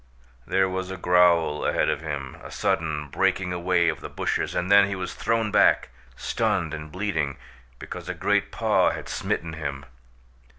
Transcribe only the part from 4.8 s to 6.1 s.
he was thrown back,